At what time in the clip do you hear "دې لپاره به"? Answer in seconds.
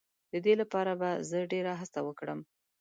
0.45-1.09